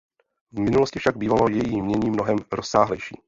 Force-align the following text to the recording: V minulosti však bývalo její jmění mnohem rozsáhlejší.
V 0.51 0.59
minulosti 0.59 0.99
však 0.99 1.17
bývalo 1.17 1.49
její 1.49 1.77
jmění 1.77 2.09
mnohem 2.11 2.35
rozsáhlejší. 2.51 3.15